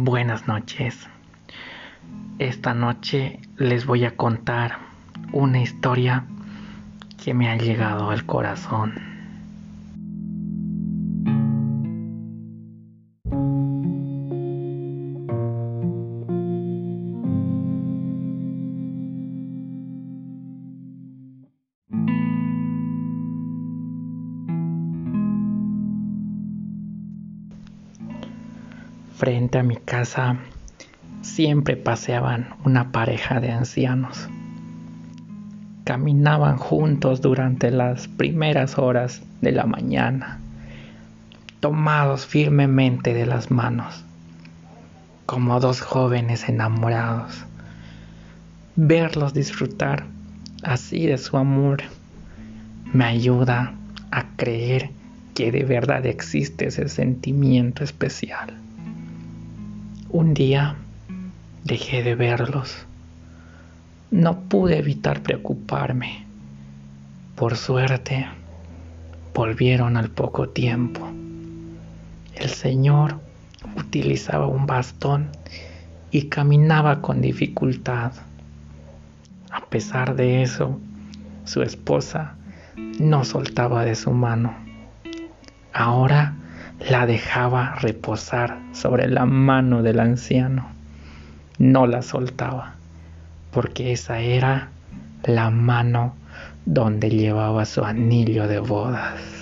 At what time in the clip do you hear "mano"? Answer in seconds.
84.12-84.54, 89.26-89.82, 95.50-96.14